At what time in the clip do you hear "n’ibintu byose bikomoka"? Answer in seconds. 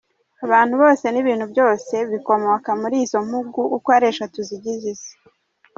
1.09-2.69